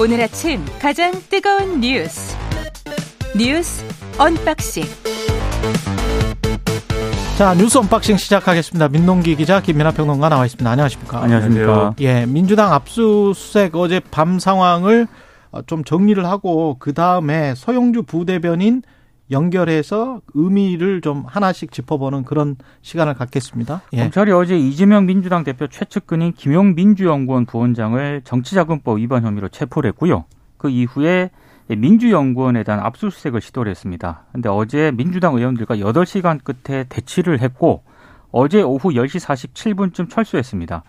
오늘 0.00 0.20
아침 0.20 0.60
가장 0.80 1.12
뜨거운 1.30 1.80
뉴스 1.80 2.36
뉴스 3.36 3.84
언박싱 4.18 4.84
자 7.38 7.54
뉴스 7.54 7.78
언박싱 7.78 8.16
시작하겠습니다. 8.16 8.88
민동기 8.88 9.34
기자 9.36 9.60
김민하 9.60 9.92
평론가 9.92 10.28
나와 10.28 10.44
있습니다. 10.46 10.70
안녕하십니까? 10.70 11.22
안녕하십니까? 11.22 11.94
예, 12.00 12.26
민주당 12.26 12.72
압수수색 12.72 13.74
어제 13.76 14.00
밤 14.10 14.38
상황을 14.38 15.06
어, 15.50 15.62
좀 15.62 15.84
정리를 15.84 16.24
하고 16.26 16.76
그 16.78 16.92
다음에 16.92 17.54
서용주 17.56 18.02
부대변인 18.02 18.82
연결해서 19.30 20.20
의미를 20.34 21.00
좀 21.00 21.24
하나씩 21.26 21.72
짚어보는 21.72 22.24
그런 22.24 22.56
시간을 22.82 23.14
갖겠습니다. 23.14 23.82
예. 23.94 23.98
검찰이 23.98 24.32
어제 24.32 24.56
이재명 24.58 25.06
민주당 25.06 25.44
대표 25.44 25.66
최측근인 25.66 26.32
김용 26.32 26.74
민주연구원 26.74 27.46
부원장을 27.46 28.22
정치자금법 28.24 28.98
위반 28.98 29.24
혐의로 29.24 29.48
체포를 29.48 29.88
했고요. 29.88 30.24
그 30.58 30.68
이후에 30.68 31.30
민주연구원에 31.68 32.62
대한 32.62 32.80
압수수색을 32.80 33.40
시도를 33.40 33.70
했습니다. 33.70 34.24
근데 34.32 34.48
어제 34.50 34.92
민주당 34.94 35.34
의원들과 35.34 35.76
8시간 35.76 36.40
끝에 36.44 36.84
대치를 36.88 37.40
했고 37.40 37.82
어제 38.30 38.60
오후 38.60 38.90
10시 38.90 39.24
47분쯤 39.54 40.10
철수했습니다. 40.10 40.82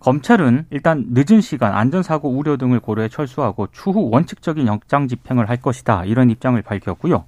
검찰은 0.00 0.66
일단 0.70 1.06
늦은 1.10 1.40
시간 1.40 1.74
안전사고 1.74 2.30
우려 2.30 2.56
등을 2.56 2.80
고려해 2.80 3.08
철수하고 3.08 3.68
추후 3.72 4.10
원칙적인 4.10 4.66
영장 4.66 5.08
집행을 5.08 5.48
할 5.48 5.56
것이다. 5.58 6.04
이런 6.04 6.30
입장을 6.30 6.60
밝혔고요. 6.62 7.24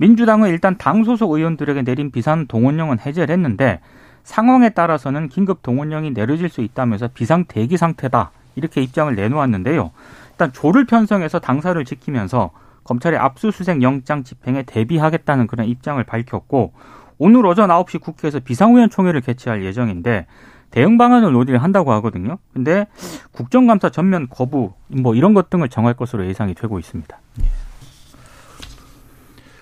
민주당은 0.00 0.48
일단 0.48 0.78
당 0.78 1.04
소속 1.04 1.32
의원들에게 1.32 1.82
내린 1.82 2.10
비상 2.10 2.46
동원령은 2.46 3.00
해제를 3.00 3.34
했는데 3.34 3.80
상황에 4.22 4.70
따라서는 4.70 5.28
긴급 5.28 5.62
동원령이 5.62 6.12
내려질 6.12 6.48
수 6.48 6.62
있다면서 6.62 7.08
비상 7.08 7.44
대기 7.44 7.76
상태다 7.76 8.30
이렇게 8.56 8.80
입장을 8.80 9.14
내놓았는데요. 9.14 9.90
일단 10.30 10.52
조를 10.54 10.86
편성해서 10.86 11.38
당사를 11.38 11.84
지키면서 11.84 12.50
검찰의 12.84 13.18
압수수색 13.18 13.82
영장 13.82 14.24
집행에 14.24 14.62
대비하겠다는 14.62 15.46
그런 15.46 15.66
입장을 15.66 16.02
밝혔고 16.02 16.72
오늘 17.18 17.44
오전 17.44 17.68
9시 17.68 18.00
국회에서 18.00 18.40
비상의원총회를 18.40 19.20
개최할 19.20 19.62
예정인데 19.62 20.26
대응 20.70 20.96
방안을 20.96 21.32
논의를 21.32 21.62
한다고 21.62 21.92
하거든요. 21.92 22.38
근데 22.54 22.86
국정감사 23.32 23.90
전면 23.90 24.28
거부 24.30 24.72
뭐 24.88 25.14
이런 25.14 25.34
것 25.34 25.50
등을 25.50 25.68
정할 25.68 25.92
것으로 25.92 26.26
예상이 26.26 26.54
되고 26.54 26.78
있습니다. 26.78 27.18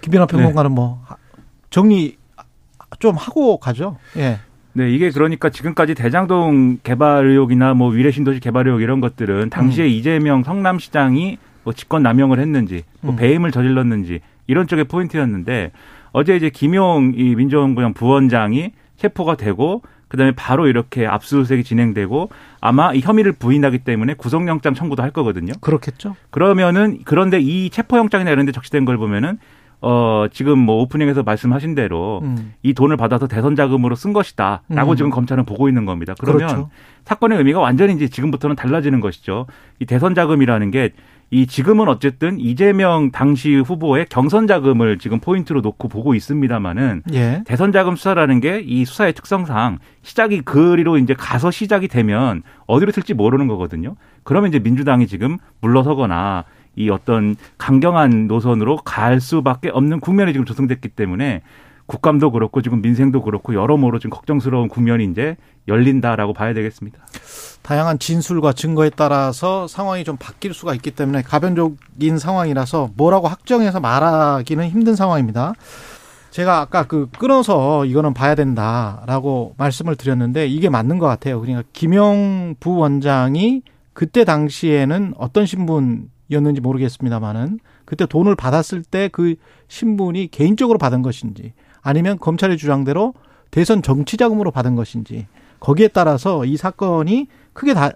네. 0.00 0.26
평론가는 0.26 0.70
네. 0.70 0.74
뭐 0.74 1.04
정리 1.70 2.16
좀 2.98 3.16
하고 3.16 3.58
가죠. 3.58 3.96
예. 4.16 4.38
네, 4.72 4.90
이게 4.92 5.10
그러니까 5.10 5.50
지금까지 5.50 5.94
대장동 5.94 6.78
개발 6.82 7.26
의혹이나 7.26 7.74
뭐 7.74 7.90
위례신도시 7.90 8.40
개발 8.40 8.66
의혹 8.66 8.80
이런 8.80 9.00
것들은 9.00 9.50
당시에 9.50 9.84
음. 9.84 9.90
이재명 9.90 10.42
성남시장이 10.44 11.38
뭐 11.64 11.72
직권 11.72 12.02
남용을 12.02 12.38
했는지, 12.38 12.84
뭐 13.00 13.12
음. 13.14 13.16
배임을 13.16 13.50
저질렀는지 13.50 14.20
이런 14.46 14.66
쪽의 14.66 14.84
포인트였는데 14.84 15.72
어제 16.12 16.36
이제 16.36 16.48
김용 16.48 17.12
이 17.16 17.34
민주연구원 17.34 17.92
부원장이 17.92 18.72
체포가 18.96 19.36
되고 19.36 19.82
그다음에 20.08 20.32
바로 20.32 20.66
이렇게 20.66 21.06
압수수색이 21.06 21.64
진행되고 21.64 22.30
아마 22.60 22.94
이 22.94 23.00
혐의를 23.00 23.32
부인하기 23.32 23.80
때문에 23.80 24.14
구속영장 24.14 24.74
청구도 24.74 25.02
할 25.02 25.10
거거든요. 25.10 25.52
그렇겠죠. 25.60 26.16
그러면은 26.30 27.00
그런데 27.04 27.38
이 27.40 27.68
체포영장이나 27.68 28.30
이런 28.30 28.46
데 28.46 28.52
적시된 28.52 28.84
걸 28.84 28.96
보면은 28.96 29.38
어, 29.80 30.26
지금 30.32 30.58
뭐 30.58 30.82
오프닝에서 30.82 31.22
말씀하신 31.22 31.74
대로 31.74 32.20
음. 32.24 32.54
이 32.62 32.74
돈을 32.74 32.96
받아서 32.96 33.28
대선 33.28 33.54
자금으로 33.54 33.94
쓴 33.94 34.12
것이다 34.12 34.62
라고 34.68 34.92
음. 34.92 34.96
지금 34.96 35.10
검찰은 35.10 35.44
보고 35.44 35.68
있는 35.68 35.84
겁니다. 35.84 36.14
그러면 36.18 36.46
그렇죠. 36.48 36.70
사건의 37.04 37.38
의미가 37.38 37.60
완전히 37.60 37.94
이제 37.94 38.08
지금부터는 38.08 38.56
달라지는 38.56 39.00
것이죠. 39.00 39.46
이 39.80 39.86
대선 39.86 40.14
자금이라는 40.14 40.70
게 40.70 40.92
이 41.30 41.46
지금은 41.46 41.88
어쨌든 41.88 42.40
이재명 42.40 43.10
당시 43.10 43.54
후보의 43.54 44.06
경선 44.08 44.46
자금을 44.46 44.98
지금 44.98 45.20
포인트로 45.20 45.60
놓고 45.60 45.88
보고 45.88 46.14
있습니다만은 46.14 47.02
예. 47.12 47.42
대선 47.44 47.70
자금 47.70 47.96
수사라는 47.96 48.40
게 48.40 48.62
이 48.64 48.84
수사의 48.84 49.12
특성상 49.12 49.78
시작이 50.02 50.40
그리로 50.40 50.96
이제 50.98 51.14
가서 51.14 51.50
시작이 51.50 51.88
되면 51.88 52.42
어디로 52.66 52.92
튈지 52.92 53.14
모르는 53.14 53.46
거거든요. 53.46 53.94
그러면 54.24 54.48
이제 54.48 54.58
민주당이 54.58 55.06
지금 55.06 55.36
물러서거나 55.60 56.44
이 56.78 56.90
어떤 56.90 57.36
강경한 57.58 58.28
노선으로 58.28 58.76
갈 58.76 59.20
수밖에 59.20 59.68
없는 59.68 59.98
국면이 60.00 60.32
지금 60.32 60.46
조성됐기 60.46 60.90
때문에 60.90 61.42
국감도 61.86 62.30
그렇고 62.30 62.62
지금 62.62 62.82
민생도 62.82 63.22
그렇고 63.22 63.54
여러모로 63.54 63.98
지금 63.98 64.10
걱정스러운 64.10 64.68
국면이 64.68 65.04
이제 65.04 65.36
열린다라고 65.66 66.34
봐야 66.34 66.54
되겠습니다. 66.54 66.98
다양한 67.62 67.98
진술과 67.98 68.52
증거에 68.52 68.90
따라서 68.94 69.66
상황이 69.66 70.04
좀 70.04 70.16
바뀔 70.16 70.54
수가 70.54 70.74
있기 70.74 70.92
때문에 70.92 71.22
가변적인 71.22 72.18
상황이라서 72.18 72.90
뭐라고 72.96 73.26
확정해서 73.26 73.80
말하기는 73.80 74.68
힘든 74.68 74.94
상황입니다. 74.94 75.54
제가 76.30 76.60
아까 76.60 76.86
그 76.86 77.08
끊어서 77.18 77.86
이거는 77.86 78.14
봐야 78.14 78.34
된다라고 78.34 79.54
말씀을 79.56 79.96
드렸는데 79.96 80.46
이게 80.46 80.68
맞는 80.68 80.98
것 80.98 81.06
같아요. 81.06 81.40
그러니까 81.40 81.66
김영 81.72 82.54
부원장이 82.60 83.62
그때 83.94 84.24
당시에는 84.24 85.14
어떤 85.16 85.46
신분 85.46 86.10
였는지 86.30 86.60
모르겠습니다만은 86.60 87.60
그때 87.84 88.06
돈을 88.06 88.34
받았을 88.34 88.82
때 88.82 89.08
그 89.10 89.36
신분이 89.68 90.28
개인적으로 90.30 90.78
받은 90.78 91.02
것인지 91.02 91.52
아니면 91.82 92.18
검찰의 92.18 92.56
주장대로 92.56 93.14
대선 93.50 93.82
정치 93.82 94.16
자금으로 94.16 94.50
받은 94.50 94.74
것인지 94.74 95.26
거기에 95.60 95.88
따라서 95.88 96.44
이 96.44 96.56
사건이 96.56 97.28
크게 97.52 97.74
다 97.74 97.90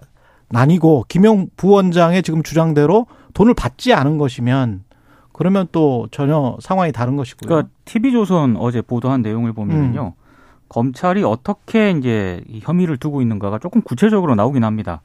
나뉘고 0.49 1.05
김영 1.07 1.47
부원장의 1.57 2.23
지금 2.23 2.43
주장대로 2.43 3.07
돈을 3.33 3.53
받지 3.53 3.93
않은 3.93 4.17
것이면 4.17 4.83
그러면 5.31 5.67
또 5.71 6.07
전혀 6.11 6.57
상황이 6.61 6.91
다른 6.91 7.15
것이고요. 7.15 7.47
그러니까 7.47 7.69
TV조선 7.85 8.57
어제 8.57 8.81
보도한 8.81 9.21
내용을 9.21 9.53
보면요. 9.53 10.13
음. 10.15 10.23
검찰이 10.69 11.23
어떻게 11.23 11.91
이제 11.91 12.43
혐의를 12.61 12.97
두고 12.97 13.21
있는가가 13.21 13.59
조금 13.59 13.81
구체적으로 13.81 14.35
나오긴 14.35 14.63
합니다. 14.63 15.01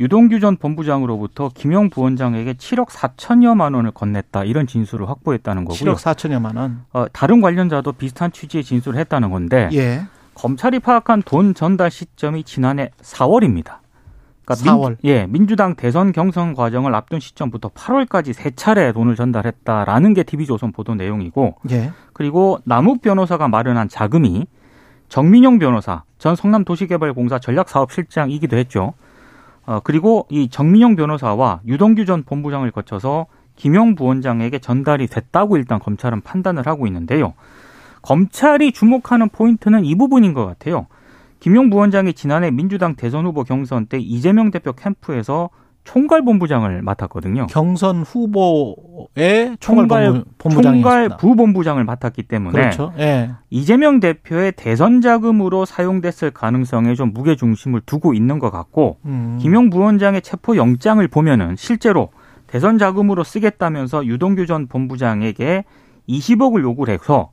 유동규 0.00 0.40
전 0.40 0.56
본부장으로부터 0.56 1.50
김영 1.54 1.90
부원장에게 1.90 2.54
7억 2.54 2.88
4천여만 2.88 3.74
원을 3.74 3.92
건넸다 3.92 4.46
이런 4.46 4.66
진술을 4.66 5.08
확보했다는 5.08 5.64
거고요. 5.64 5.94
7억 5.94 5.96
4천여만 5.96 6.56
원. 6.56 6.84
어, 6.92 7.06
다른 7.12 7.40
관련자도 7.40 7.92
비슷한 7.92 8.32
취지의 8.32 8.64
진술을 8.64 8.98
했다는 9.00 9.30
건데 9.30 9.68
예. 9.72 10.02
검찰이 10.34 10.78
파악한 10.80 11.22
돈 11.24 11.54
전달 11.54 11.90
시점이 11.90 12.44
지난해 12.44 12.90
4월입니다. 13.02 13.82
그러니까 14.44 14.72
4월. 14.72 14.88
민, 14.88 14.96
예, 15.04 15.26
민주당 15.26 15.76
대선 15.76 16.12
경선 16.12 16.54
과정을 16.54 16.94
앞둔 16.94 17.20
시점부터 17.20 17.68
8월까지 17.68 18.32
세 18.32 18.50
차례 18.50 18.92
돈을 18.92 19.14
전달했다라는 19.14 20.14
게 20.14 20.22
TV조선 20.24 20.72
보도 20.72 20.94
내용이고, 20.94 21.56
예. 21.70 21.92
그리고 22.12 22.58
남욱 22.64 23.02
변호사가 23.02 23.48
마련한 23.48 23.88
자금이 23.88 24.46
정민용 25.08 25.58
변호사 25.58 26.02
전 26.18 26.34
성남도시개발공사 26.34 27.38
전략사업실장이기도 27.38 28.56
했죠. 28.56 28.94
어, 29.66 29.80
그리고 29.84 30.26
이 30.30 30.48
정민영 30.48 30.96
변호사와 30.96 31.60
유동규 31.66 32.04
전 32.04 32.24
본부장을 32.24 32.70
거쳐서 32.70 33.26
김영 33.56 33.94
부원장에게 33.94 34.58
전달이 34.58 35.06
됐다고 35.06 35.56
일단 35.56 35.78
검찰은 35.78 36.22
판단을 36.22 36.66
하고 36.66 36.86
있는데요. 36.86 37.34
검찰이 38.02 38.72
주목하는 38.72 39.28
포인트는 39.28 39.84
이 39.84 39.94
부분인 39.94 40.34
것 40.34 40.46
같아요. 40.46 40.86
김용 41.38 41.70
부원장이 41.70 42.14
지난해 42.14 42.50
민주당 42.50 42.94
대선 42.96 43.26
후보 43.26 43.44
경선 43.44 43.86
때 43.86 43.98
이재명 43.98 44.50
대표 44.50 44.72
캠프에서 44.72 45.50
총괄본부장을 45.84 46.82
맡았거든요. 46.82 47.48
경선 47.48 48.02
후보의 48.02 49.56
총괄, 49.58 50.24
총괄 50.38 51.08
부본부장을 51.18 51.84
맡았기 51.84 52.22
때문에 52.24 52.52
그렇죠. 52.52 52.92
예. 52.98 53.30
이재명 53.50 54.00
대표의 54.00 54.52
대선 54.52 55.00
자금으로 55.00 55.64
사용됐을 55.64 56.30
가능성에 56.30 56.94
좀 56.94 57.12
무게 57.12 57.34
중심을 57.34 57.82
두고 57.84 58.14
있는 58.14 58.38
것 58.38 58.50
같고 58.50 58.98
음. 59.04 59.38
김용 59.40 59.70
부원장의 59.70 60.22
체포 60.22 60.56
영장을 60.56 61.06
보면은 61.08 61.56
실제로 61.56 62.10
대선 62.46 62.78
자금으로 62.78 63.24
쓰겠다면서 63.24 64.06
유동규 64.06 64.46
전 64.46 64.68
본부장에게 64.68 65.64
20억을 66.08 66.62
요구를 66.62 66.94
해서 66.94 67.30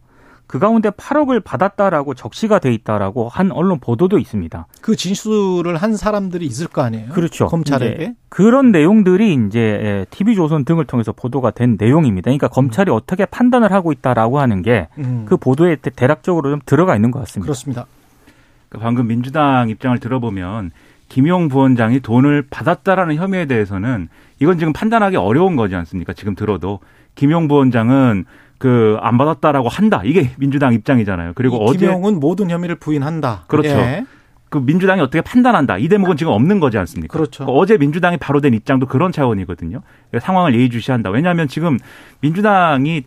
그 0.49 0.57
가운데 0.57 0.89
8억을 0.89 1.43
받았다라고 1.43 2.15
적시가 2.15 2.57
돼 2.57 2.73
있다라고 2.73 3.29
한 3.29 3.51
언론 3.51 3.79
보도도 3.79 4.17
있습니다. 4.17 4.65
그 4.81 4.95
진술을 4.95 5.77
한 5.77 5.95
사람들이 5.95 6.43
있을 6.47 6.65
거 6.65 6.81
아니에요? 6.81 7.09
그렇죠. 7.09 7.45
검찰에게 7.45 8.15
그런 8.29 8.71
내용들이 8.71 9.37
이제 9.45 10.07
TV조선 10.09 10.65
등을 10.65 10.85
통해서 10.85 11.11
보도가 11.11 11.51
된 11.51 11.77
내용입니다. 11.79 12.29
그러니까 12.29 12.47
검찰이 12.47 12.89
음. 12.89 12.95
어떻게 12.95 13.27
판단을 13.27 13.71
하고 13.71 13.91
있다라고 13.91 14.39
하는 14.39 14.63
게그 14.63 14.87
음. 14.97 15.25
그 15.27 15.37
보도에 15.37 15.75
대략적으로 15.75 16.49
좀 16.49 16.59
들어가 16.65 16.95
있는 16.95 17.11
것 17.11 17.19
같습니다. 17.19 17.45
그렇습니다. 17.45 17.85
그러니까 18.69 18.87
방금 18.87 19.05
민주당 19.05 19.69
입장을 19.69 19.99
들어보면 19.99 20.71
김용 21.09 21.47
부원장이 21.49 21.99
돈을 21.99 22.47
받았다라는 22.49 23.17
혐의에 23.17 23.45
대해서는 23.45 24.09
이건 24.39 24.57
지금 24.57 24.73
판단하기 24.73 25.15
어려운 25.15 25.55
거지 25.55 25.75
않습니까? 25.75 26.13
지금 26.13 26.33
들어도 26.33 26.79
김용 27.13 27.47
부원장은 27.47 28.25
그 28.59 28.97
안 29.01 29.17
받았다라고 29.17 29.69
한다. 29.69 30.01
이게 30.03 30.31
민주당 30.37 30.73
입장이잖아요. 30.73 31.31
그리고 31.33 31.63
어제 31.65 31.79
김영은 31.79 32.19
모든 32.19 32.49
혐의를 32.51 32.75
부인한다. 32.75 33.45
그렇죠. 33.47 33.69
예. 33.69 34.05
그 34.49 34.57
민주당이 34.57 34.99
어떻게 35.01 35.21
판단한다. 35.21 35.77
이 35.77 35.87
대목은 35.87 36.17
지금 36.17 36.33
없는 36.33 36.59
거지 36.59 36.77
않습니까? 36.77 37.13
그렇죠. 37.13 37.45
그 37.45 37.51
어제 37.51 37.77
민주당이 37.77 38.17
바로 38.17 38.41
된 38.41 38.53
입장도 38.53 38.87
그런 38.87 39.11
차원이거든요. 39.11 39.81
상황을 40.19 40.55
예의주시한다. 40.55 41.09
왜냐하면 41.11 41.47
지금 41.47 41.77
민주당이 42.21 43.03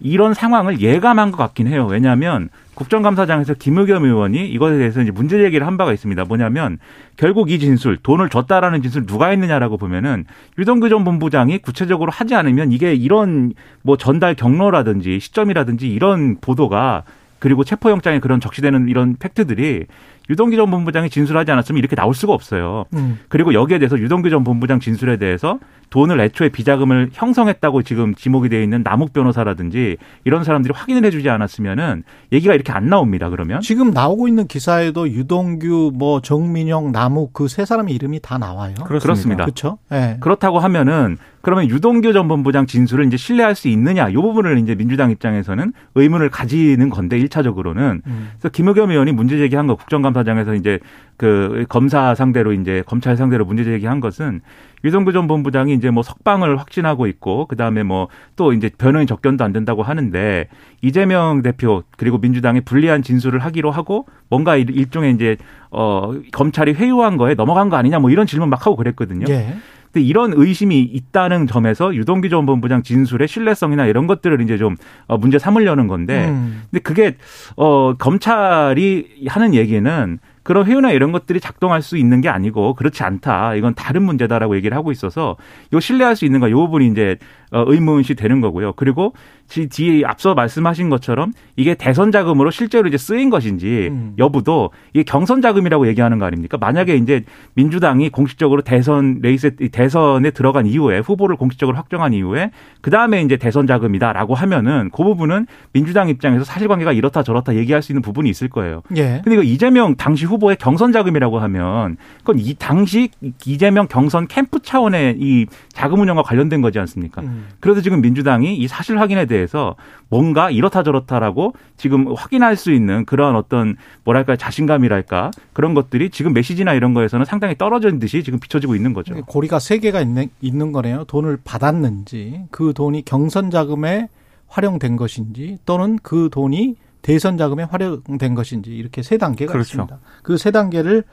이런 0.00 0.34
상황을 0.34 0.80
예감한 0.80 1.30
것 1.30 1.38
같긴 1.38 1.66
해요. 1.68 1.86
왜냐하면 1.86 2.50
국정감사장에서 2.74 3.54
김의겸 3.54 4.04
의원이 4.04 4.48
이것에 4.48 4.76
대해서 4.76 5.00
이제 5.00 5.10
문제 5.10 5.38
제기를 5.38 5.66
한 5.66 5.76
바가 5.78 5.92
있습니다. 5.92 6.24
뭐냐면 6.24 6.78
결국 7.16 7.50
이 7.50 7.58
진술, 7.58 7.96
돈을 7.96 8.28
줬다라는 8.28 8.82
진술 8.82 9.06
누가 9.06 9.28
했느냐라고 9.28 9.78
보면은 9.78 10.24
유동규 10.58 10.90
전 10.90 11.04
본부장이 11.04 11.58
구체적으로 11.58 12.10
하지 12.12 12.34
않으면 12.34 12.72
이게 12.72 12.94
이런 12.94 13.54
뭐 13.82 13.96
전달 13.96 14.34
경로라든지 14.34 15.18
시점이라든지 15.20 15.88
이런 15.88 16.36
보도가 16.40 17.04
그리고 17.38 17.64
체포영장에 17.64 18.20
그런 18.20 18.40
적시되는 18.40 18.88
이런 18.88 19.16
팩트들이 19.18 19.86
유동규 20.30 20.56
전 20.56 20.70
본부장이 20.70 21.10
진술하지 21.10 21.50
않았으면 21.52 21.78
이렇게 21.78 21.96
나올 21.96 22.14
수가 22.14 22.32
없어요. 22.32 22.84
음. 22.94 23.18
그리고 23.28 23.54
여기에 23.54 23.78
대해서 23.78 23.98
유동규 23.98 24.30
전 24.30 24.44
본부장 24.44 24.80
진술에 24.80 25.16
대해서 25.16 25.58
돈을 25.90 26.18
애초에 26.20 26.48
비자금을 26.48 27.10
형성했다고 27.12 27.82
지금 27.82 28.14
지목이 28.14 28.48
되어 28.48 28.60
있는 28.60 28.82
남욱 28.82 29.12
변호사라든지 29.12 29.96
이런 30.24 30.42
사람들이 30.42 30.74
확인을 30.74 31.04
해주지 31.04 31.28
않았으면은 31.30 32.02
얘기가 32.32 32.54
이렇게 32.54 32.72
안 32.72 32.88
나옵니다. 32.88 33.30
그러면 33.30 33.60
지금 33.60 33.92
나오고 33.92 34.26
있는 34.26 34.46
기사에도 34.48 35.08
유동규, 35.08 35.92
뭐 35.94 36.20
정민영, 36.20 36.92
남욱 36.92 37.32
그 37.32 37.46
세 37.48 37.64
사람의 37.64 37.94
이름이 37.94 38.20
다 38.20 38.36
나와요. 38.38 38.74
그렇습니다. 38.84 39.44
그렇죠. 39.44 39.78
네. 39.88 40.18
그렇다고 40.20 40.58
하면은 40.58 41.16
그러면 41.46 41.70
유동규 41.70 42.12
전 42.12 42.26
본부장 42.26 42.66
진술을 42.66 43.06
이제 43.06 43.16
신뢰할 43.16 43.54
수 43.54 43.68
있느냐 43.68 44.08
이 44.08 44.14
부분을 44.14 44.58
이제 44.58 44.74
민주당 44.74 45.12
입장에서는 45.12 45.72
의문을 45.94 46.28
가지는 46.28 46.90
건데 46.90 47.20
1차적으로는 47.20 48.00
음. 48.04 48.30
그래서 48.32 48.48
김의겸 48.48 48.90
의원이 48.90 49.12
문제 49.12 49.38
제기한 49.38 49.68
거 49.68 49.76
국정감사장에서 49.76 50.56
이제 50.56 50.80
그 51.16 51.64
검사 51.68 52.16
상대로 52.16 52.52
이제 52.52 52.82
검찰 52.84 53.16
상대로 53.16 53.44
문제 53.44 53.62
제기한 53.62 54.00
것은 54.00 54.40
유동규 54.82 55.12
전 55.12 55.28
본부장이 55.28 55.72
이제 55.72 55.88
뭐 55.90 56.02
석방을 56.02 56.58
확진하고 56.58 57.06
있고 57.06 57.46
그다음에 57.46 57.84
뭐 57.84 58.08
또 58.36 58.52
이제 58.52 58.70
변호인 58.76 59.06
접견도 59.06 59.42
안 59.44 59.52
된다고 59.52 59.82
하는데 59.82 60.48
이재명 60.82 61.42
대표 61.42 61.82
그리고 61.96 62.18
민주당이 62.18 62.60
불리한 62.60 63.02
진술을 63.02 63.40
하기로 63.40 63.70
하고 63.70 64.06
뭔가 64.28 64.56
일종의 64.56 65.14
이제 65.14 65.36
어 65.70 66.12
검찰이 66.32 66.74
회유한 66.74 67.16
거에 67.16 67.34
넘어간 67.34 67.70
거 67.70 67.76
아니냐 67.76 67.98
뭐 67.98 68.10
이런 68.10 68.26
질문 68.26 68.50
막 68.50 68.64
하고 68.66 68.76
그랬거든요. 68.76 69.24
예. 69.30 69.56
근데 69.92 70.04
이런 70.04 70.32
의심이 70.34 70.80
있다는 70.80 71.46
점에서 71.46 71.94
유동규 71.94 72.28
전 72.28 72.46
본부장 72.46 72.82
진술의 72.82 73.28
신뢰성이나 73.28 73.86
이런 73.86 74.06
것들을 74.06 74.40
이제 74.40 74.58
좀 74.58 74.76
어, 75.06 75.18
문제 75.18 75.38
삼으려는 75.38 75.86
건데, 75.86 76.28
음. 76.28 76.62
근데 76.70 76.82
그게 76.82 77.16
어 77.56 77.94
검찰이 77.94 79.26
하는 79.28 79.54
얘기는 79.54 80.18
그런 80.46 80.64
회유나 80.64 80.92
이런 80.92 81.10
것들이 81.10 81.40
작동할 81.40 81.82
수 81.82 81.96
있는 81.96 82.20
게 82.20 82.28
아니고 82.28 82.74
그렇지 82.74 83.02
않다. 83.02 83.56
이건 83.56 83.74
다른 83.74 84.04
문제다라고 84.04 84.54
얘기를 84.54 84.76
하고 84.76 84.92
있어서 84.92 85.36
이거 85.72 85.80
신뢰할 85.80 86.14
수 86.14 86.24
있는가 86.24 86.46
이 86.46 86.52
부분이 86.52 86.86
이제 86.86 87.16
어, 87.45 87.45
의문시 87.52 88.14
되는 88.14 88.40
거고요. 88.40 88.72
그리고 88.74 89.12
뒤에 89.48 90.02
앞서 90.04 90.34
말씀하신 90.34 90.88
것처럼 90.90 91.32
이게 91.54 91.74
대선 91.74 92.10
자금으로 92.10 92.50
실제로 92.50 92.88
이제 92.88 92.98
쓰인 92.98 93.30
것인지 93.30 93.88
음. 93.90 94.14
여부도 94.18 94.70
이게 94.92 95.04
경선 95.04 95.40
자금이라고 95.40 95.86
얘기하는 95.88 96.18
거 96.18 96.24
아닙니까? 96.24 96.58
만약에 96.58 96.96
이제 96.96 97.24
민주당이 97.54 98.10
공식적으로 98.10 98.62
대선 98.62 99.20
레이스 99.22 99.54
대선에 99.70 100.30
들어간 100.32 100.66
이후에 100.66 100.98
후보를 100.98 101.36
공식적으로 101.36 101.76
확정한 101.76 102.12
이후에 102.12 102.50
그 102.80 102.90
다음에 102.90 103.22
이제 103.22 103.36
대선 103.36 103.66
자금이다라고 103.66 104.34
하면은 104.34 104.90
그 104.92 105.04
부분은 105.04 105.46
민주당 105.72 106.08
입장에서 106.08 106.44
사실관계가 106.44 106.92
이렇다 106.92 107.22
저렇다 107.22 107.54
얘기할 107.54 107.82
수 107.82 107.92
있는 107.92 108.02
부분이 108.02 108.28
있을 108.28 108.48
거예요. 108.48 108.82
예. 108.96 109.20
근데 109.22 109.34
이거 109.34 109.42
이재명 109.42 109.94
당시 109.96 110.24
후보의 110.24 110.56
경선 110.56 110.92
자금이라고 110.92 111.38
하면 111.38 111.96
그건 112.18 112.38
이 112.40 112.54
당시 112.54 113.10
이재명 113.44 113.86
경선 113.86 114.26
캠프 114.26 114.60
차원의 114.60 115.16
이 115.20 115.46
자금 115.72 116.00
운영과 116.00 116.22
관련된 116.22 116.60
거지 116.60 116.78
않습니까? 116.80 117.22
음. 117.22 117.35
그래서 117.60 117.80
지금 117.80 118.00
민주당이 118.00 118.56
이 118.56 118.68
사실 118.68 118.98
확인에 119.00 119.26
대해서 119.26 119.76
뭔가 120.08 120.50
이렇다 120.50 120.82
저렇다라고 120.82 121.54
지금 121.76 122.12
확인할 122.14 122.56
수 122.56 122.72
있는 122.72 123.04
그런 123.04 123.36
어떤 123.36 123.76
뭐랄까 124.04 124.36
자신감이랄까 124.36 125.30
그런 125.52 125.74
것들이 125.74 126.10
지금 126.10 126.32
메시지나 126.32 126.74
이런 126.74 126.94
거에서는 126.94 127.24
상당히 127.24 127.56
떨어진 127.56 127.98
듯이 127.98 128.22
지금 128.22 128.38
비춰지고 128.38 128.74
있는 128.74 128.92
거죠. 128.92 129.14
고리가 129.26 129.58
세 129.58 129.78
개가 129.78 130.00
있는, 130.00 130.28
있는 130.40 130.72
거네요. 130.72 131.04
돈을 131.04 131.38
받았는지 131.44 132.42
그 132.50 132.72
돈이 132.74 133.04
경선 133.04 133.50
자금에 133.50 134.08
활용된 134.48 134.96
것인지 134.96 135.58
또는 135.66 135.98
그 136.02 136.28
돈이 136.30 136.76
대선 137.02 137.36
자금에 137.38 137.64
활용된 137.64 138.34
것인지 138.34 138.70
이렇게 138.74 139.02
세 139.02 139.16
단계가 139.18 139.52
그렇죠. 139.52 139.68
있습니다. 139.68 139.98
그 140.22 140.36
세 140.38 140.50
단계를 140.50 141.04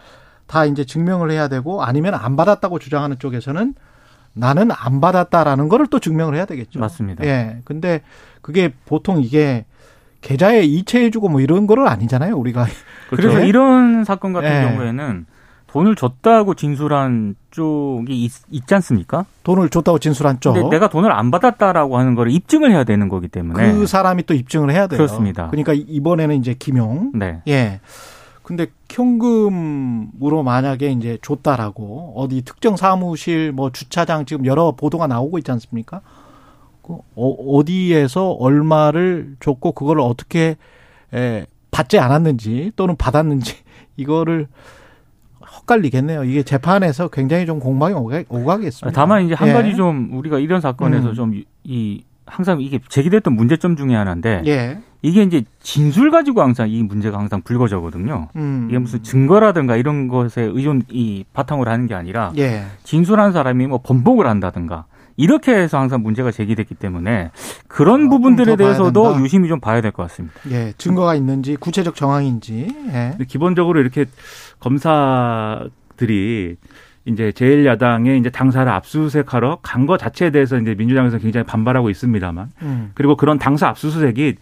다 0.47 0.65
이제 0.65 0.83
증명을 0.85 1.31
해야 1.31 1.47
되고 1.47 1.83
아니면 1.83 2.13
안 2.15 2.35
받았다고 2.35 2.77
주장하는 2.79 3.17
쪽에서는 3.19 3.73
나는 4.33 4.69
안 4.71 4.99
받았다라는 4.99 5.69
거를 5.69 5.87
또 5.87 5.99
증명을 5.99 6.35
해야 6.35 6.45
되겠죠. 6.45 6.79
맞습니다. 6.79 7.23
예. 7.25 7.57
근데 7.65 8.01
그게 8.41 8.73
보통 8.85 9.21
이게 9.21 9.65
계좌에 10.21 10.63
이체해주고 10.63 11.29
뭐 11.29 11.41
이런 11.41 11.67
거는 11.67 11.87
아니잖아요, 11.87 12.35
우리가. 12.35 12.65
그렇죠. 13.09 13.29
그래서 13.29 13.45
이런 13.45 14.03
사건 14.03 14.33
같은 14.33 14.49
예. 14.49 14.69
경우에는 14.69 15.25
돈을 15.67 15.95
줬다고 15.95 16.53
진술한 16.53 17.35
쪽이 17.49 18.23
있, 18.23 18.31
있지 18.51 18.75
않습니까? 18.75 19.25
돈을 19.43 19.69
줬다고 19.69 19.97
진술한 19.97 20.39
쪽. 20.39 20.53
근데 20.53 20.69
내가 20.69 20.87
돈을 20.87 21.11
안 21.11 21.31
받았다라고 21.31 21.97
하는 21.97 22.13
거를 22.13 22.31
입증을 22.31 22.71
해야 22.71 22.83
되는 22.83 23.09
거기 23.09 23.27
때문에 23.27 23.71
그 23.71 23.87
사람이 23.87 24.23
또 24.27 24.35
입증을 24.35 24.69
해야 24.71 24.85
돼요. 24.85 24.97
그렇습니다. 24.97 25.47
그러니까 25.47 25.73
이번에는 25.73 26.35
이제 26.35 26.53
김용. 26.53 27.11
네. 27.15 27.41
예. 27.47 27.79
근데 28.43 28.67
현금으로 28.91 30.43
만약에 30.43 30.91
이제 30.91 31.17
줬다라고 31.21 32.13
어디 32.15 32.43
특정 32.43 32.75
사무실 32.75 33.51
뭐 33.51 33.71
주차장 33.71 34.25
지금 34.25 34.45
여러 34.45 34.71
보도가 34.71 35.07
나오고 35.07 35.37
있지 35.39 35.51
않습니까? 35.51 36.01
그 36.81 36.97
어, 37.15 37.65
디에서 37.65 38.31
얼마를 38.31 39.37
줬고 39.39 39.71
그걸 39.71 40.01
어떻게 40.01 40.57
에, 41.13 41.45
받지 41.71 41.97
않았는지 41.97 42.73
또는 42.75 42.95
받았는지 42.97 43.55
이거를 43.95 44.47
헛갈리겠네요. 45.41 46.25
이게 46.25 46.43
재판에서 46.43 47.07
굉장히 47.07 47.45
좀 47.45 47.59
공방이 47.59 47.95
오가겠습니다. 48.27 48.91
다만 48.93 49.25
이제 49.25 49.33
한 49.33 49.49
예. 49.49 49.53
가지 49.53 49.75
좀 49.75 50.09
우리가 50.13 50.39
이런 50.39 50.59
사건에서 50.61 51.09
음. 51.09 51.13
좀이 51.15 52.03
항상 52.25 52.59
이게 52.61 52.79
제기됐던 52.89 53.33
문제점 53.33 53.75
중에 53.75 53.95
하나인데 53.95 54.43
예. 54.45 54.79
이게 55.05 55.21
이제 55.21 55.43
진술 55.61 56.11
가지고 56.11 56.41
항상 56.41 56.69
이 56.69 56.81
문제가 56.81 57.19
항상 57.19 57.41
불거져거든요. 57.41 58.29
음. 58.37 58.67
이게 58.69 58.79
무슨 58.79 59.03
증거라든가 59.03 59.75
이런 59.75 60.07
것에 60.07 60.41
의존 60.43 60.83
이 60.89 61.25
바탕으로 61.33 61.69
하는 61.69 61.87
게 61.87 61.93
아니라 61.93 62.31
예. 62.37 62.63
진술한 62.83 63.33
사람이 63.33 63.67
뭐 63.67 63.81
번복을 63.83 64.25
한다든가 64.27 64.85
이렇게 65.17 65.53
해서 65.53 65.77
항상 65.77 66.01
문제가 66.01 66.31
제기됐기 66.31 66.75
때문에 66.75 67.31
그런 67.67 68.07
어, 68.07 68.09
부분들에 68.09 68.55
대해서도 68.55 69.19
유심히 69.21 69.49
좀 69.49 69.59
봐야 69.59 69.81
될 69.81 69.91
것 69.91 70.03
같습니다. 70.03 70.35
예, 70.49 70.73
증거가 70.77 71.15
있는지 71.15 71.57
구체적 71.57 71.95
정황인지. 71.95 72.67
예. 72.93 73.17
기본적으로 73.27 73.79
이렇게 73.81 74.05
검사들이 74.59 76.55
이제 77.05 77.31
제1야당의 77.31 78.19
이제 78.19 78.29
당사를 78.29 78.71
압수수색하러 78.71 79.59
간 79.61 79.85
거 79.85 79.97
자체에 79.97 80.29
대해서 80.31 80.57
이제 80.57 80.73
민주당에서 80.75 81.17
굉장히 81.17 81.45
반발하고 81.45 81.89
있습니다만 81.89 82.49
음. 82.61 82.91
그리고 82.93 83.17
그런 83.17 83.37
당사 83.37 83.67
압수수색이 83.67 84.35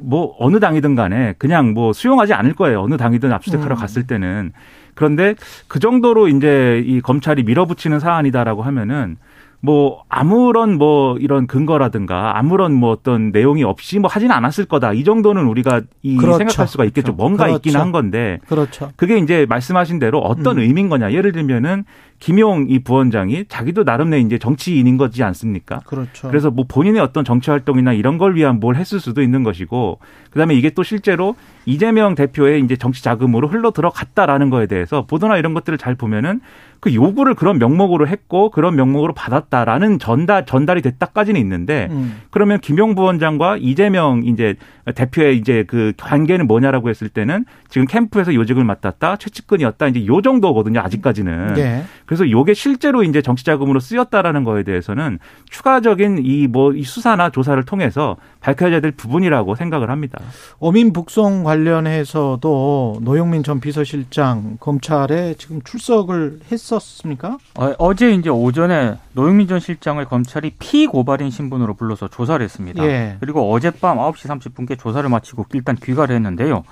뭐 0.00 0.34
어느 0.38 0.58
당이든 0.60 0.94
간에 0.94 1.34
그냥 1.38 1.72
뭐 1.72 1.92
수용하지 1.92 2.34
않을 2.34 2.54
거예요. 2.54 2.82
어느 2.82 2.96
당이든 2.96 3.32
압수수색하러 3.32 3.76
음. 3.76 3.78
갔을 3.78 4.06
때는 4.06 4.52
그런데 4.94 5.36
그 5.68 5.78
정도로 5.78 6.28
이제 6.28 6.82
이 6.84 7.00
검찰이 7.00 7.44
밀어붙이는 7.44 8.00
사안이다라고 8.00 8.62
하면은 8.62 9.16
뭐 9.60 10.04
아무런 10.08 10.78
뭐 10.78 11.16
이런 11.18 11.46
근거라든가 11.46 12.38
아무런 12.38 12.72
뭐 12.72 12.90
어떤 12.92 13.32
내용이 13.32 13.64
없이 13.64 13.98
뭐 13.98 14.08
하지는 14.08 14.34
않았을 14.34 14.66
거다. 14.66 14.92
이 14.92 15.02
정도는 15.02 15.46
우리가 15.46 15.82
이 16.02 16.16
그렇죠. 16.16 16.38
생각할 16.38 16.68
수가 16.68 16.84
있겠죠. 16.84 17.12
뭔가 17.12 17.44
그렇죠. 17.44 17.56
있긴 17.56 17.76
한 17.76 17.90
건데. 17.90 18.38
그렇죠. 18.46 18.92
그게 18.96 19.18
이제 19.18 19.46
말씀하신 19.48 19.98
대로 19.98 20.20
어떤 20.20 20.58
음. 20.58 20.62
의미인 20.62 20.88
거냐. 20.88 21.12
예를 21.12 21.32
들면은 21.32 21.84
김용 22.20 22.66
이 22.68 22.80
부원장이 22.80 23.46
자기도 23.48 23.84
나름의 23.84 24.22
이제 24.22 24.38
정치인인 24.38 24.96
거지 24.96 25.22
않습니까? 25.22 25.80
그렇죠. 25.86 26.28
그래서 26.28 26.50
뭐 26.50 26.64
본인의 26.68 27.00
어떤 27.00 27.24
정치 27.24 27.50
활동이나 27.50 27.92
이런 27.92 28.18
걸 28.18 28.34
위한 28.34 28.60
뭘 28.60 28.76
했을 28.76 29.00
수도 29.00 29.22
있는 29.22 29.44
것이고 29.44 29.98
그다음에 30.30 30.54
이게 30.54 30.70
또 30.70 30.82
실제로 30.82 31.36
이재명 31.64 32.14
대표의 32.14 32.62
이제 32.62 32.76
정치 32.76 33.02
자금으로 33.02 33.48
흘러 33.48 33.70
들어갔다라는 33.70 34.50
거에 34.50 34.66
대해서 34.66 35.04
보도나 35.06 35.36
이런 35.36 35.54
것들을 35.54 35.78
잘 35.78 35.94
보면은 35.94 36.40
그 36.80 36.94
요구를 36.94 37.34
그런 37.34 37.58
명목으로 37.58 38.06
했고 38.06 38.50
그런 38.50 38.76
명목으로 38.76 39.14
받았 39.14 39.38
받았다라는 39.48 39.98
전달 39.98 40.46
전달이 40.46 40.82
됐다까지는 40.82 41.40
있는데 41.40 41.88
음. 41.90 42.20
그러면 42.30 42.60
김용 42.60 42.94
부원장과 42.94 43.58
이재명 43.58 44.22
이제 44.24 44.54
대표의 44.94 45.36
이제 45.36 45.64
그 45.66 45.92
관계는 45.98 46.46
뭐냐라고 46.46 46.88
했을 46.88 47.08
때는 47.08 47.44
지금 47.68 47.86
캠프에서 47.86 48.34
요직을 48.34 48.64
맡았다 48.64 49.16
최측근이었다 49.16 49.88
이제 49.88 50.06
요 50.06 50.22
정도거든요 50.22 50.80
아직까지는. 50.80 51.54
네. 51.54 51.84
그래서 52.06 52.30
요게 52.30 52.54
실제로 52.54 53.02
이제 53.02 53.20
정치 53.20 53.44
자금으로 53.44 53.80
쓰였다라는 53.80 54.44
거에 54.44 54.62
대해서는 54.62 55.18
추가적인 55.50 56.22
이 56.24 56.46
뭐이 56.46 56.74
뭐 56.74 56.82
수사나 56.84 57.30
조사를 57.30 57.62
통해서 57.64 58.16
밝혀져야 58.40 58.80
될 58.80 58.92
부분이라고 58.92 59.54
생각을 59.54 59.90
합니다. 59.90 60.18
어민 60.58 60.92
북송 60.92 61.44
관련해서도 61.44 63.00
노영민 63.02 63.42
전 63.42 63.60
비서실장 63.60 64.56
검찰에 64.60 65.34
지금 65.38 65.60
출석을 65.62 66.40
했 66.50 66.58
었습니까? 66.76 67.38
어, 67.54 67.94
제 67.94 68.12
이제 68.12 68.30
오전에 68.30 68.96
노영민 69.12 69.48
전 69.48 69.60
실장을 69.60 70.04
검찰이 70.04 70.52
피고발인 70.58 71.30
신분으로 71.30 71.74
불러서 71.74 72.08
조사를 72.08 72.42
했습니다. 72.42 72.84
예. 72.84 73.16
그리고 73.20 73.52
어젯밤 73.52 73.98
9시 73.98 74.28
30분께 74.28 74.78
조사를 74.78 75.08
마치고 75.08 75.46
일단 75.52 75.76
귀가를 75.76 76.14
했는데요. 76.16 76.64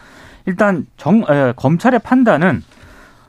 일단 0.47 0.87
정, 0.97 1.25
에, 1.29 1.53
검찰의 1.57 2.01
판단은 2.01 2.63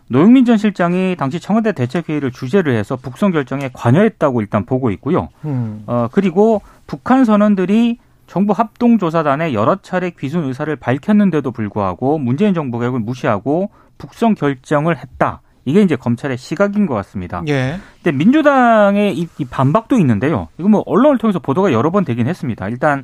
노영민 0.10 0.46
전 0.46 0.58
실장이 0.58 1.16
당시 1.18 1.40
청와대 1.40 1.74
대책회의를 1.74 2.32
주재를 2.32 2.76
해서 2.76 2.96
북송 2.96 3.32
결정에 3.32 3.70
관여했다고 3.74 4.42
일단 4.42 4.66
보고 4.66 4.90
있고요. 4.92 5.30
음. 5.44 5.84
어, 5.86 6.08
그리고 6.12 6.62
북한 6.86 7.26
선언들이 7.26 7.98
정부 8.26 8.54
합동조사단에 8.54 9.54
여러 9.54 9.78
차례 9.82 10.12
귀순 10.12 10.46
의사를 10.46 10.74
밝혔는데도 10.76 11.52
불구하고 11.52 12.18
문재인 12.18 12.54
정부가 12.54 12.88
이걸 12.88 13.00
무시하고 13.00 13.70
북송 13.98 14.36
결정을 14.36 14.98
했다. 14.98 15.42
이게 15.68 15.82
이제 15.82 15.98
검찰의 15.98 16.38
시각인 16.38 16.86
것 16.86 16.96
같습니다. 16.96 17.44
예. 17.50 17.78
근데 18.02 18.18
민주당의 18.18 19.18
이, 19.18 19.28
이 19.38 19.44
반박도 19.44 19.98
있는데요. 20.00 20.48
이거 20.58 20.70
뭐 20.70 20.82
언론을 20.86 21.18
통해서 21.18 21.40
보도가 21.40 21.74
여러 21.74 21.92
번 21.92 22.06
되긴 22.06 22.26
했습니다. 22.26 22.70
일단 22.70 23.04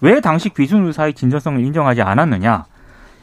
왜 0.00 0.22
당시 0.22 0.48
귀순 0.48 0.86
의사의 0.86 1.12
진정성을 1.12 1.60
인정하지 1.62 2.00
않았느냐? 2.00 2.64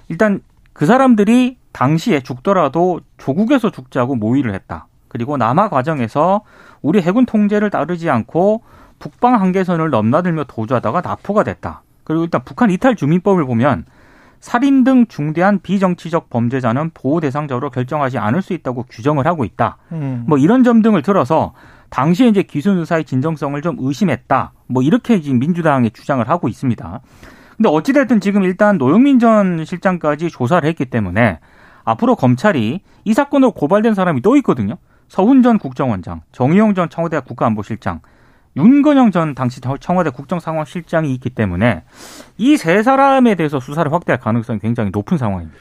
일단 0.09 0.39
그 0.71 0.85
사람들이 0.85 1.57
당시에 1.71 2.19
죽더라도 2.19 3.01
조국에서 3.17 3.71
죽자고 3.71 4.17
모의를 4.17 4.53
했다. 4.53 4.85
그리고 5.07 5.35
남하 5.35 5.67
과정에서 5.67 6.41
우리 6.83 7.01
해군 7.01 7.25
통제를 7.25 7.71
따르지 7.71 8.11
않고 8.11 8.61
북방 8.99 9.41
한계선을 9.41 9.89
넘나들며 9.89 10.43
도주하다가 10.43 11.01
납포가 11.01 11.43
됐다. 11.43 11.81
그리고 12.03 12.23
일단 12.23 12.41
북한 12.45 12.69
이탈 12.69 12.95
주민법을 12.95 13.45
보면 13.45 13.85
살인 14.39 14.83
등 14.83 15.05
중대한 15.07 15.59
비정치적 15.59 16.29
범죄자는 16.29 16.91
보호 16.93 17.19
대상자로 17.19 17.69
결정하지 17.69 18.17
않을 18.17 18.41
수 18.41 18.53
있다고 18.53 18.83
규정을 18.83 19.25
하고 19.25 19.43
있다. 19.43 19.77
음. 19.91 20.23
뭐 20.27 20.37
이런 20.37 20.63
점 20.63 20.81
등을 20.81 21.01
들어서 21.01 21.53
당시에 21.89 22.27
이제 22.27 22.43
기순 22.43 22.77
의사의 22.79 23.05
진정성을 23.05 23.59
좀 23.61 23.77
의심했다. 23.79 24.53
뭐 24.67 24.83
이렇게 24.83 25.21
지금 25.21 25.39
민주당이 25.39 25.91
주장을 25.91 26.27
하고 26.27 26.47
있습니다. 26.47 27.01
근데 27.55 27.69
어찌됐든 27.69 28.19
지금 28.19 28.43
일단 28.43 28.77
노영민 28.77 29.19
전 29.19 29.63
실장까지 29.63 30.29
조사를 30.29 30.67
했기 30.67 30.85
때문에 30.85 31.39
앞으로 31.85 32.15
검찰이 32.15 32.81
이 33.05 33.13
사건으로 33.13 33.51
고발된 33.51 33.93
사람이 33.93 34.21
또 34.21 34.35
있거든요. 34.37 34.75
서훈 35.07 35.43
전 35.43 35.59
국정원장, 35.59 36.21
정의용 36.31 36.73
전 36.73 36.89
청와대 36.89 37.19
국가안보실장, 37.19 38.01
윤건영 38.57 39.11
전 39.11 39.35
당시 39.35 39.59
청와대 39.79 40.09
국정상황실장이 40.09 41.13
있기 41.15 41.29
때문에 41.29 41.83
이 42.37 42.57
세 42.57 42.83
사람에 42.83 43.35
대해서 43.35 43.59
수사를 43.59 43.91
확대할 43.91 44.19
가능성이 44.19 44.59
굉장히 44.59 44.91
높은 44.93 45.17
상황입니다. 45.17 45.57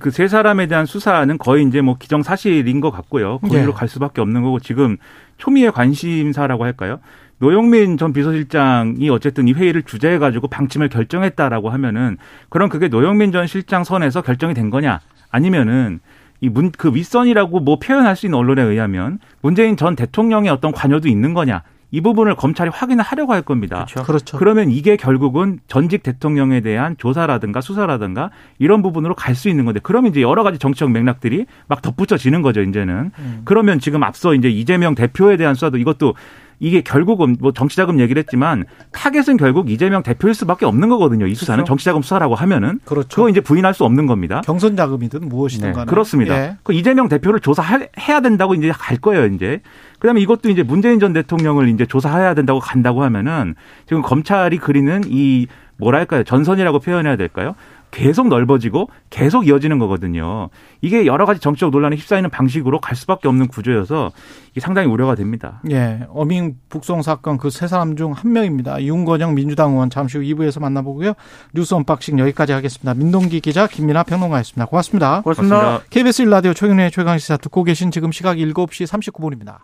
그세 0.00 0.28
사람에 0.28 0.66
대한 0.66 0.84
수사는 0.84 1.38
거의 1.38 1.64
이제 1.64 1.80
뭐 1.80 1.96
기정사실인 1.98 2.80
것 2.80 2.90
같고요. 2.90 3.38
거기로 3.38 3.66
네. 3.66 3.72
갈 3.72 3.88
수밖에 3.88 4.20
없는 4.20 4.42
거고 4.42 4.60
지금 4.60 4.98
초미의 5.38 5.72
관심사라고 5.72 6.64
할까요? 6.64 7.00
노영민 7.38 7.96
전 7.96 8.12
비서실장이 8.12 9.08
어쨌든 9.10 9.48
이 9.48 9.52
회의를 9.54 9.82
주재해 9.84 10.18
가지고 10.18 10.48
방침을 10.48 10.90
결정했다라고 10.90 11.70
하면은 11.70 12.18
그럼 12.50 12.68
그게 12.68 12.88
노영민 12.88 13.32
전 13.32 13.46
실장 13.46 13.82
선에서 13.84 14.20
결정이 14.22 14.52
된 14.54 14.70
거냐? 14.70 15.00
아니면은 15.30 16.00
이 16.40 16.48
문 16.50 16.70
그 16.76 16.94
윗선이라고 16.94 17.60
뭐 17.60 17.78
표현할 17.78 18.14
수 18.14 18.26
있는 18.26 18.38
언론에 18.38 18.62
의하면 18.62 19.18
문재인 19.40 19.76
전 19.76 19.96
대통령의 19.96 20.50
어떤 20.50 20.70
관여도 20.72 21.08
있는 21.08 21.32
거냐? 21.34 21.62
이 21.90 22.00
부분을 22.02 22.34
검찰이 22.34 22.70
확인을 22.70 23.02
하려고 23.02 23.32
할 23.32 23.42
겁니다. 23.42 23.86
그렇죠. 23.88 24.02
그렇죠. 24.02 24.36
그러면 24.36 24.70
이게 24.70 24.96
결국은 24.96 25.58
전직 25.68 26.02
대통령에 26.02 26.60
대한 26.60 26.96
조사라든가 26.98 27.60
수사라든가 27.62 28.30
이런 28.58 28.82
부분으로 28.82 29.14
갈 29.14 29.38
수 29.38 29.48
있는 29.48 29.64
건데 29.64 29.78
그러면 29.82 30.10
이제 30.10 30.20
여러 30.20 30.42
가지 30.42 30.58
정치적 30.58 30.90
맥락들이 30.90 31.46
막 31.68 31.80
덧붙여지는 31.80 32.42
거죠, 32.42 32.60
이제는. 32.60 33.12
음. 33.18 33.42
그러면 33.44 33.78
지금 33.78 34.02
앞서 34.02 34.34
이제 34.34 34.50
이재명 34.50 34.96
대표에 34.96 35.36
대한 35.36 35.54
수사도 35.54 35.78
이것도 35.78 36.14
이게 36.60 36.80
결국은 36.80 37.36
뭐 37.40 37.52
정치자금 37.52 38.00
얘기를 38.00 38.20
했지만 38.20 38.64
타겟은 38.92 39.36
결국 39.36 39.70
이재명 39.70 40.02
대표일 40.02 40.34
수밖에 40.34 40.66
없는 40.66 40.88
거거든요. 40.88 41.26
이 41.26 41.34
수사는 41.34 41.58
그렇죠. 41.58 41.68
정치자금 41.70 42.02
수사라고 42.02 42.34
하면은 42.34 42.80
그렇죠. 42.84 43.08
그거 43.08 43.28
이제 43.28 43.40
부인할 43.40 43.74
수 43.74 43.84
없는 43.84 44.06
겁니다. 44.06 44.42
경선 44.44 44.76
자금이든 44.76 45.28
무엇이든 45.28 45.68
네. 45.68 45.72
간에 45.72 45.86
그렇습니다. 45.86 46.36
예. 46.36 46.56
그 46.62 46.72
이재명 46.72 47.08
대표를 47.08 47.40
조사해야 47.40 48.20
된다고 48.22 48.54
이제 48.54 48.70
갈 48.72 48.96
거예요, 48.96 49.26
이제. 49.26 49.60
그다음에 49.98 50.20
이것도 50.20 50.48
이제 50.50 50.62
문재인 50.62 51.00
전 51.00 51.12
대통령을 51.12 51.68
이제 51.68 51.86
조사해야 51.86 52.34
된다고 52.34 52.60
간다고 52.60 53.02
하면은 53.02 53.54
지금 53.86 54.02
검찰이 54.02 54.58
그리는 54.58 55.02
이 55.06 55.46
뭐랄까요? 55.78 56.24
전선이라고 56.24 56.80
표현해야 56.80 57.16
될까요? 57.16 57.54
계속 57.90 58.28
넓어지고 58.28 58.90
계속 59.08 59.46
이어지는 59.48 59.78
거거든요. 59.78 60.50
이게 60.82 61.06
여러 61.06 61.24
가지 61.24 61.40
정치적 61.40 61.70
논란에 61.70 61.96
휩싸이는 61.96 62.28
방식으로 62.28 62.80
갈 62.80 62.94
수밖에 62.96 63.28
없는 63.28 63.46
구조여서 63.48 64.12
이게 64.50 64.60
상당히 64.60 64.88
우려가 64.88 65.14
됩니다. 65.14 65.62
예. 65.70 66.00
어민 66.10 66.56
북송 66.68 67.00
사건 67.00 67.38
그 67.38 67.48
세 67.48 67.66
사람 67.66 67.96
중 67.96 68.12
한 68.12 68.30
명입니다. 68.32 68.82
윤건영 68.82 69.34
민주당 69.34 69.72
의원 69.72 69.88
잠시 69.88 70.18
후 70.18 70.24
2부에서 70.24 70.60
만나보고요. 70.60 71.14
뉴스 71.54 71.74
언박싱 71.74 72.18
여기까지 72.18 72.52
하겠습니다. 72.52 72.92
민동기 72.92 73.40
기자 73.40 73.66
김민하 73.66 74.02
평론가였습니다. 74.02 74.66
고맙습니다. 74.66 75.22
고맙습니다. 75.22 75.56
고맙습니다. 75.56 75.84
KBS 75.88 76.24
1라디오 76.24 76.54
최경영의 76.54 76.90
최강시사 76.90 77.38
듣고 77.38 77.64
계신 77.64 77.90
지금 77.90 78.12
시각 78.12 78.36
7시 78.36 78.86
39분입니다. 78.86 79.60